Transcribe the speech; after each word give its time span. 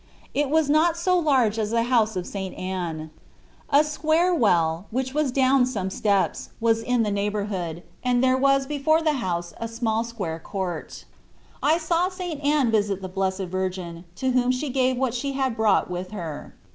It 0.33 0.49
was 0.49 0.67
not 0.67 0.97
so 0.97 1.15
large 1.19 1.59
as 1.59 1.69
the 1.69 1.83
house 1.83 2.15
of 2.15 2.25
St. 2.25 2.57
Anne. 2.57 3.11
A 3.69 3.83
square 3.83 4.33
well, 4.33 4.87
which 4.89 5.13
was 5.13 5.31
down 5.31 5.63
some 5.67 5.91
steps, 5.91 6.49
was 6.59 6.81
in 6.81 7.03
the 7.03 7.11
neighbourhood, 7.11 7.83
Xorfc 7.83 7.83
Jesus 7.83 7.83
Cbrfst, 7.83 7.83
17 7.83 7.83
and 8.15 8.23
there 8.23 8.37
was 8.37 8.65
before 8.65 9.01
the 9.03 9.13
house 9.13 9.53
a 9.59 9.67
small 9.67 10.03
square 10.03 10.39
court. 10.39 11.05
I 11.61 11.77
saw 11.77 12.09
St. 12.09 12.43
Anne 12.43 12.71
visit 12.71 13.03
the 13.03 13.09
Blessed 13.09 13.41
Virgin, 13.43 14.05
to 14.15 14.31
whom 14.31 14.49
she 14.49 14.69
gave 14.71 14.97
what 14.97 15.13
she 15.13 15.33
had 15.33 15.55
brought 15.55 15.87
with 15.91 16.09
her. 16.09 16.55